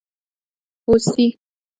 [0.85, 1.25] 🦌 هوسي